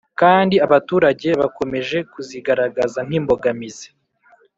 [0.19, 3.87] kandi abaturage bakomeje kuzigaragaza nk imbogamizi